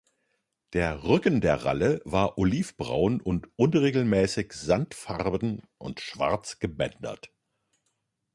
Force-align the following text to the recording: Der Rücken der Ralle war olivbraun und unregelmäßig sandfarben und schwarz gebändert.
Der 0.73 1.03
Rücken 1.03 1.41
der 1.41 1.63
Ralle 1.63 2.01
war 2.05 2.39
olivbraun 2.39 3.21
und 3.21 3.49
unregelmäßig 3.55 4.51
sandfarben 4.51 5.61
und 5.77 5.99
schwarz 5.99 6.57
gebändert. 6.57 7.31